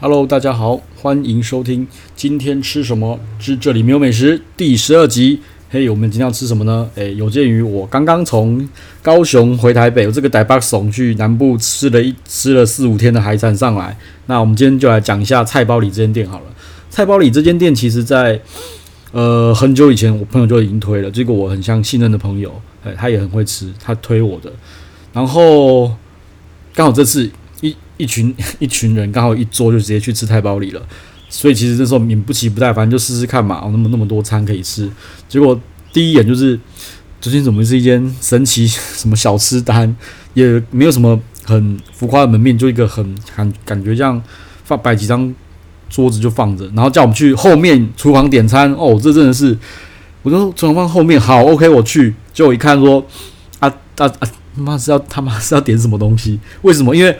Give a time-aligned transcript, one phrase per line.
[0.00, 5.40] Hello，大家好，欢迎收听今天吃什么之这里没有美食第十二集。
[5.70, 6.88] 嘿、我们今天要吃什么呢？
[6.94, 8.68] 诶，有鉴于我刚刚从
[9.02, 13.98] 高雄回台北，我这个台北怂去南部吃了一吃了四五天的海产上来。
[14.26, 16.44] 那我们今天就来讲一下菜包里这间店好了。
[16.88, 18.40] 菜包里这间店其实在
[19.10, 24.52] 呃很久以前，我朋友就已经推了，这个我很像信任的朋友，诶，他也很会吃，他推我的。
[25.12, 25.92] 然后
[26.72, 27.28] 刚好这次。
[27.98, 30.80] 一群一群人刚好一桌就直接去吃太包里了，
[31.28, 33.56] 所以其实这时候勉不急不待，反正就试试看嘛。
[33.56, 34.90] 哦，那么那么多餐可以吃，
[35.28, 35.60] 结果
[35.92, 36.58] 第一眼就是，
[37.20, 39.94] 究竟怎么是一间神奇什么小吃摊，
[40.32, 44.22] 也没有什么很浮夸的门面，就一个很很感觉这样
[44.64, 45.34] 放摆几张
[45.90, 48.72] 桌子就放着，然后叫我们去后面厨房点餐。
[48.74, 49.56] 哦，这真的是，
[50.22, 52.14] 我说厨房后面好，OK，我去。
[52.32, 53.04] 结果一看说，
[53.58, 56.38] 啊啊啊，他妈是要他妈是要点什么东西？
[56.62, 56.94] 为什么？
[56.94, 57.18] 因为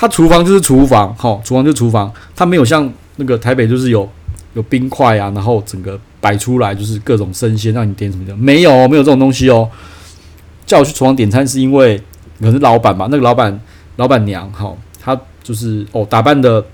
[0.00, 4.08] 它厨房就是厨房，好，厨房就厨房，它没有像那个台北就是有
[4.54, 9.68] 有冰块啊，然后整个摆出来就是各种生鲜让你点什么的，没有，没有这种东西哦。
[10.64, 11.98] 叫我去厨房点餐是因为
[12.38, 13.60] 可能是老板吧，那个老板
[13.96, 16.64] 老板娘，好，她就是哦打扮的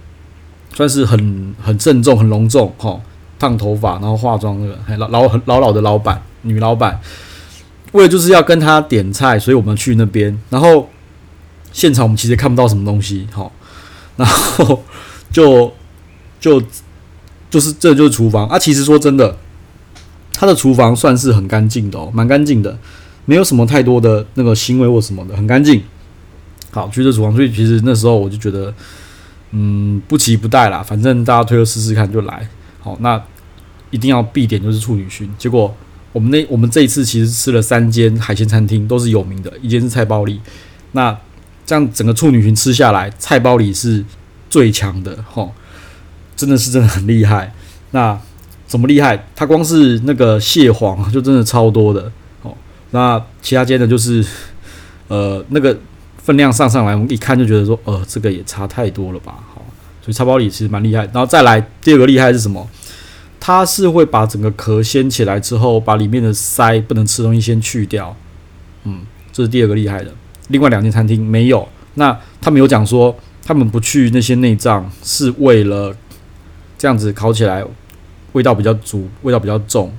[0.72, 2.96] 算是很很郑重、很隆重，哈，
[3.40, 7.00] 烫头发，然后化妆那个，老老很老老的老板女老板，
[7.90, 10.88] 为了就是要跟她点菜，所以我们去那边，然后。
[11.76, 13.52] 现场我们其实看不到什么东西，好，
[14.16, 14.82] 然后
[15.30, 15.70] 就
[16.40, 16.62] 就
[17.50, 18.58] 就是这就是厨房啊。
[18.58, 19.36] 其实说真的，
[20.32, 22.78] 他的厨房算是很干净的哦，蛮干净的，
[23.26, 25.82] 没有什么太多的那个腥味或什么的，很干净。
[26.70, 28.72] 好，去这厨房，所以其实那时候我就觉得，
[29.50, 32.48] 嗯，不期不待啦，反正大家推了试试看就来。
[32.80, 33.22] 好，那
[33.90, 35.28] 一定要必点就是处女蟳。
[35.36, 35.76] 结果
[36.14, 40.40] 我们那我们这一次其实吃了三间海鲜餐厅，都是有名的，一间是菜包里，
[40.92, 41.14] 那。
[41.66, 44.02] 这样整个处女群吃下来，菜包里是
[44.48, 45.52] 最强的吼，
[46.36, 47.52] 真的是真的很厉害。
[47.90, 48.18] 那
[48.66, 49.26] 怎么厉害？
[49.34, 52.10] 它光是那个蟹黄 就真的超多的
[52.42, 52.54] 哦。
[52.92, 54.24] 那其他间的就是
[55.08, 55.76] 呃那个
[56.22, 59.34] 分量上上来，我们一看就觉得说，呃，这个也差太多了吧？
[59.52, 59.62] 好，
[60.02, 61.02] 所以菜包里其实蛮厉害。
[61.06, 62.68] 然后再来第二个厉害是什么？
[63.38, 68.16] 它是会把整个壳掀起来之后，把里面的鳃不能吃东西先去掉。
[68.84, 69.02] 嗯，
[69.32, 70.12] 这是第二个厉害的。
[70.48, 75.94] 另外两间餐厅没有，那他们有讲说，他们不去那些内脏是为了
[76.78, 77.64] 这样子烤起来
[78.32, 79.92] 味道比较足，味道比较重，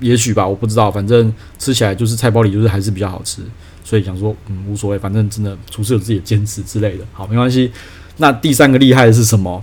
[0.00, 3.42] 也许吧，我不知道，反正吃起来就是菜包里就是还是比较好吃，
[3.84, 7.70] 所以想说嗯无所谓，反正真的厨师有自己的坚持之类的，好没关系。
[8.16, 9.62] 那第三个厉害的是什么？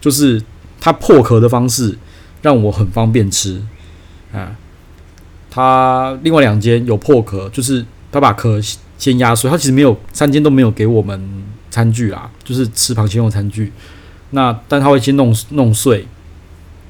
[0.00, 0.42] 就是
[0.80, 1.96] 它破壳的方式
[2.42, 3.62] 让我很方便吃
[4.32, 4.56] 啊。
[5.50, 8.60] 它另外两间有破壳，就是它把壳。
[9.02, 11.20] 先压碎，他其实没有三间都没有给我们
[11.72, 13.72] 餐具啦，就是吃螃蟹用餐具。
[14.30, 16.06] 那但他会先弄弄碎，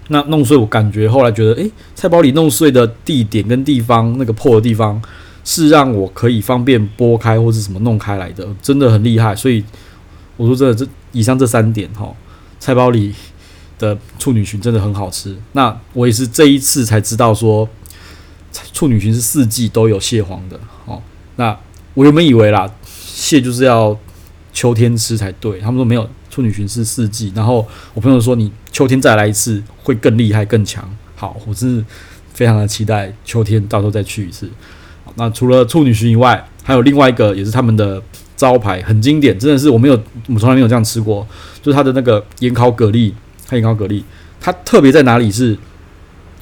[0.08, 5.00] 那弄碎我感觉后来觉得，诶、菜包里弄碎的地点跟地方那个破的地方
[5.42, 9.34] 是让我可以方便剥开或是什么弄开来的，真的很厉害。
[9.34, 9.64] 所以
[10.36, 12.14] 我说真的，这以上这三点哈，
[12.60, 13.14] 菜包里
[13.78, 15.34] 的处女蟳真的很好吃。
[15.52, 17.66] 那我也是这一次才知道说，
[18.74, 21.00] 处女蟳是四季都有蟹黄的哦。
[21.36, 21.58] 那
[21.94, 23.94] 我原本以为啦，蟹就是要
[24.52, 25.60] 秋天吃才对。
[25.60, 27.30] 他们说没有，处女蟳是四季。
[27.36, 30.88] 然后我朋友说，你秋天再来一次会更厉害更强。
[31.14, 31.84] 好，我是
[32.32, 34.50] 非常的期待秋天到时候再去一次。
[35.16, 38.02] 那除了处女蟳以外，还有另外一个也是他们的
[38.36, 41.26] 招牌，很经典，真的是我没有，我从来没有这样吃过。
[41.60, 43.12] 就是它的那个盐烤蛤蜊，
[43.46, 44.02] 它盐烤蛤蜊，
[44.40, 45.58] 它特别在哪里是？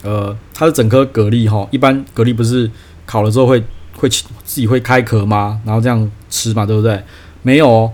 [0.02, 2.70] 呃，它的整颗蛤蜊哈，一般蛤蜊不是
[3.04, 3.60] 烤了之后会。
[3.96, 4.08] 会
[4.50, 5.60] 自己会开壳吗？
[5.64, 7.00] 然后这样吃嘛，对不对？
[7.42, 7.92] 没有哦，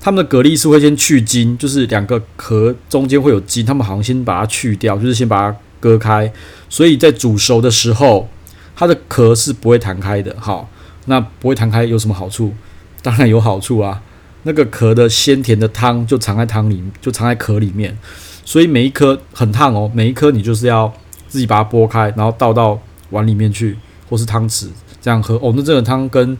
[0.00, 6.32] 他们的蛤蜊是会先去筋，就是两个壳中间会有筋，他们好像先把它去掉，就是先把它割开，
[6.68, 8.28] 所以在煮熟的时候，
[8.74, 10.34] 它的壳是不会弹开的。
[10.40, 10.68] 好，
[11.04, 12.52] 那不会弹开有什么好处？
[13.00, 14.02] 当然有好处啊，
[14.42, 17.96] 那个壳的鲜甜的汤就藏在汤里，就藏在壳里面，
[18.44, 20.92] 所以每一颗很烫哦，每一颗你就是要
[21.28, 22.76] 自己把它剥开，然后倒到
[23.10, 23.78] 碗里面去，
[24.10, 24.66] 或是汤匙。
[25.02, 26.38] 这样喝哦，那这个汤跟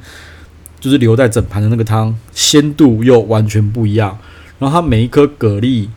[0.81, 4.17] 就是留在整盘的那个汤鲜度又完全不一样。
[4.59, 5.89] 然后它每一颗蛤蜊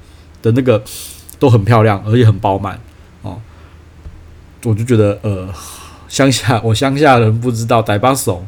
[0.41, 0.83] 的那个
[1.37, 2.79] 都很漂亮，而且很饱满
[3.21, 3.39] 哦。
[4.63, 5.47] 我就觉得呃，
[6.07, 8.43] 乡下我乡下人不知道台北怂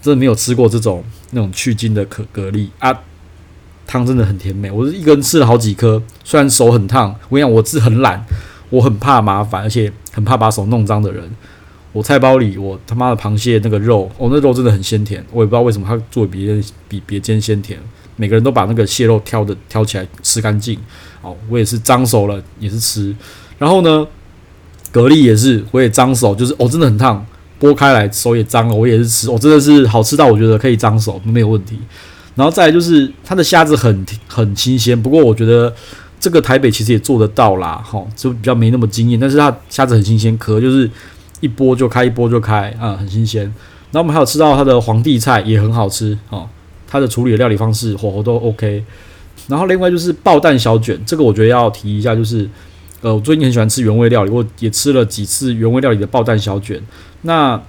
[0.00, 1.02] 真的没有吃过这种
[1.32, 2.96] 那种去筋的可蛤蜊啊，
[3.86, 4.70] 汤真的很甜美。
[4.70, 7.10] 我是一个人吃了好几颗，虽然手很烫。
[7.28, 8.24] 我跟你讲，我是很懒，
[8.70, 11.28] 我很怕麻烦，而且很怕把手弄脏的人。
[11.92, 17.78] 我菜包里，我他妈的螃蟹那个肉，哦，那肉真的很鲜甜，我也不知道为什么它做的比别比别间鲜甜，
[18.16, 20.78] 每个人都把那个蟹肉挑的挑起来吃干净。
[21.20, 23.14] 哦，我也是张手了，也是吃。
[23.58, 24.06] 然后呢，
[24.90, 27.24] 蛤蜊也是，我也张手，就是哦，真的很烫，
[27.60, 29.30] 剥开来手也脏了，我也是吃。
[29.30, 31.78] 哦，真的是好吃到我觉得可以张手没有问题。
[32.34, 35.72] 然后再来就是它的虾子很很新鲜，不过我觉得
[36.18, 39.20] 这个台北其实也做得到啦，哈、哦，就比较没那么惊艳。
[39.20, 40.90] 但是它虾子很新鲜，壳就是
[41.42, 43.42] 一波就开，一波就开，啊、很新鲜。
[43.90, 46.48] 然后我们还有吃到它的皇帝菜也很好吃，哦，
[46.86, 48.82] 它的处理的料理方式火候都 OK。
[49.48, 52.48] 然后另外就是爆蛋小卷，这个我觉得要提一下，就是
[53.02, 56.80] 呃，我最近很喜欢吃原味料理，我也吃了几次原味料理的爆蛋小卷。
[57.22, 57.60] 那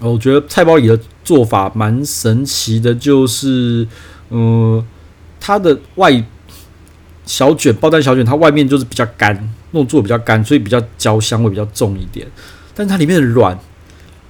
[0.00, 3.86] 我觉得菜包里的做法蛮神奇的，就是
[4.30, 4.84] 嗯、
[5.38, 6.24] 它的外
[7.24, 9.34] 小卷爆蛋小卷，它外面就是比较干，
[9.70, 12.26] 那种做的比较干，所以比较焦香味比较重一点。
[12.76, 13.58] 但它里面的软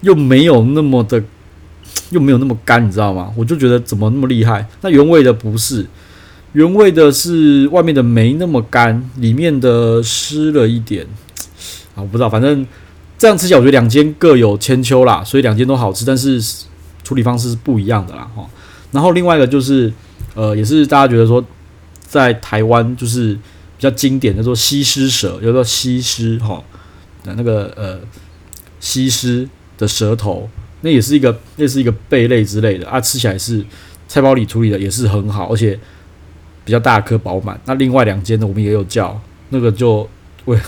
[0.00, 1.22] 又没有那么的，
[2.10, 3.30] 又没有那么干，你知道吗？
[3.36, 4.66] 我就觉得怎么那么厉害？
[4.80, 5.84] 那原味的不是。
[6.52, 11.04] 原味的是外面的没那么干，里面的湿了一点
[11.94, 12.66] 啊，我不知道，反正
[13.18, 16.40] 这样吃起来，我觉得两间各有千秋啦，所以两间都好吃，但是
[17.04, 18.48] 处理方式是不一样的啦哈。
[18.90, 19.92] 然后另外一个就是，
[20.34, 21.44] 呃，也是大家觉得说
[22.00, 23.40] 在台湾就是比
[23.80, 26.62] 较经典，叫做西施舌，叫做西施哈，
[27.24, 27.98] 那个呃
[28.80, 30.48] 西施的舌头，
[30.80, 33.64] 那也是一个那是一个贝类之类的啊，吃起来是
[34.08, 35.78] 菜包里处理的也是很好，而且。
[36.64, 39.16] 比较大颗饱满，那另外两间呢，我们也有叫，
[39.50, 40.10] 那个就
[40.46, 40.58] 喂，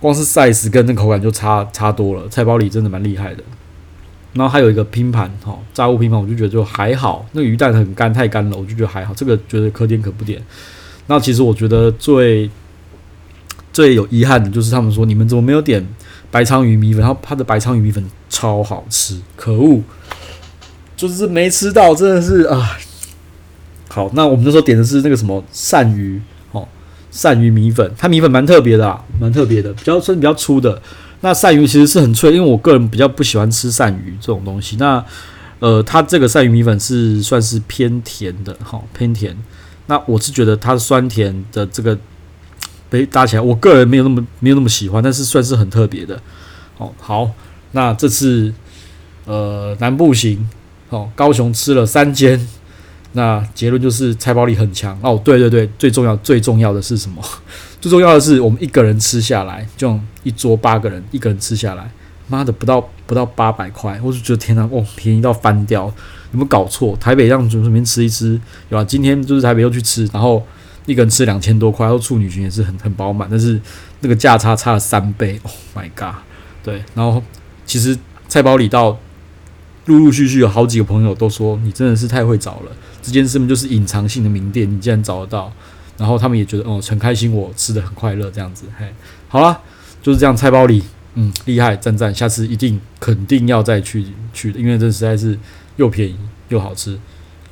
[0.00, 2.26] 光是 size 跟那口感就差差多了。
[2.30, 3.44] 菜包里真的蛮厉害的。
[4.32, 7.26] 然后还有一个拼盘，哈，炸物拼盘，我就觉得就还好。
[7.32, 9.12] 那个鱼蛋很干，太干了，我就觉得还好。
[9.12, 10.42] 这个觉得可点可不点。
[11.08, 12.50] 那其实我觉得最
[13.74, 15.86] 最有遗憾的就是他们说，你们怎么没有点
[16.36, 17.00] 白鲳鱼米粉？
[17.00, 19.80] 然后它的白鲳鱼米粉超好吃，可恶，
[20.94, 22.76] 就是没吃到，真的是啊。
[23.88, 26.20] 好，那我们那时候点的是那个什么鳝鱼，
[26.52, 26.68] 哦，
[27.10, 30.82] 鳝鱼米粉，它米粉蛮特别的啊，蛮特别的，比较算比较粗的。
[31.22, 34.76] 那鳝鱼其实是很脆，因为我个人比较不喜欢吃鳝鱼这种东西。
[34.76, 35.02] 那
[35.60, 39.34] 呃，它这个鳝鱼米粉是算是偏甜的，哈，偏甜。
[39.86, 41.98] 那我是觉得它酸甜的这个
[42.88, 46.20] 被搭起来，我个人没有那么没有那么喜欢，但是算是很特别的。
[46.78, 47.30] 哦，好，
[47.72, 48.52] 那这次
[49.24, 50.48] 呃南部行，
[50.90, 52.46] 哦，高雄吃了三间。
[53.12, 57.22] 那结论就是菜包里很强哦，对对对，最重要最重要的是什么？
[57.80, 61.90] 最重要的是我们一个人吃下来，就一桌八个人，一个人吃下来，
[62.28, 65.92] 妈的不到不到八百块，我就觉得天哪，哦，便宜到翻掉，有
[66.32, 66.94] 没有搞错？
[67.00, 68.38] 台北这样随便吃一吃，
[68.68, 70.46] 有啊，今天就是台北又去吃，然后
[70.86, 73.60] 一个人吃两千多块，然后处女群也是很很饱满，但是
[74.00, 76.22] 那个价差差了三倍，Oh my god！
[76.64, 77.22] 对，然后
[77.66, 77.98] 其实
[78.28, 78.98] 菜包里到。
[79.86, 85.52] 陆陆续续有好几个朋友都说，你真的是太会找了，这件事情就是隐藏性的名店，你竟然找得到，
[85.96, 88.92] 然后他们也觉得哦很开心，我吃得很快乐这样子，嘿，
[89.28, 89.60] 好啦，
[90.02, 90.82] 就是这样，菜包里，
[91.14, 95.38] 嗯，厉害，赞赞，下次一定肯定要再去去的，因为这实在是
[95.76, 96.16] 又便宜
[96.48, 96.98] 又好吃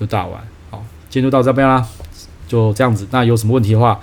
[0.00, 1.86] 又大碗，好，今天就到这边啦，
[2.46, 3.99] 就这样子，那有什么问题的话，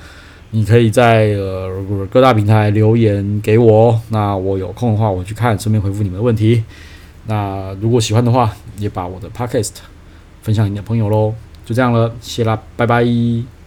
[0.52, 1.70] 你可以在呃
[2.10, 6.64] 各大平台留言给我，那我有空的话我去看，顺便回复你们的问题。
[7.28, 9.74] 那如果喜欢的话，也把我的 podcast
[10.42, 11.34] 分享给你的朋友喽。
[11.66, 13.61] 就这样了，谢啦，拜拜。